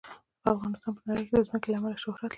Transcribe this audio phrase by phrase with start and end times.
[0.53, 2.29] افغانستان په نړۍ کې د ځمکه له امله شهرت لري.